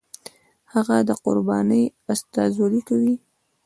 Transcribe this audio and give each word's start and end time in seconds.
هغه 0.73 0.97
د 1.09 1.09
قربانۍ 1.25 1.83
استازولي 2.11 2.81
کوي. 2.89 3.15